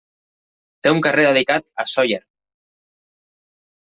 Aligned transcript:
Té 0.85 0.93
un 0.95 1.01
carrer 1.07 1.25
dedicat 1.27 1.67
a 1.83 1.85
Sóller. 1.91 2.19